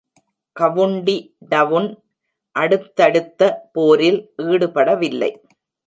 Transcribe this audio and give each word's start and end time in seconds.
County 0.55 1.15
Down 1.49 1.89
அடுத்தடுத்த 2.55 3.41
போரில் 3.73 4.21
ஈடுபடவில்லை. 4.37 5.31